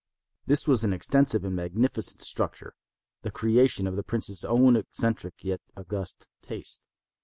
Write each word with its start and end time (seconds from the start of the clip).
This 0.47 0.67
was 0.67 0.83
an 0.83 0.93
extensive 0.93 1.43
and 1.45 1.55
magnificent 1.55 2.21
structure, 2.21 2.73
the 3.21 3.29
creation 3.29 3.85
of 3.85 3.95
the 3.95 4.01
prince's 4.01 4.43
own 4.43 4.75
eccentric 4.75 5.35
yet 5.43 5.61
august 5.77 6.27
taste. 6.41 6.89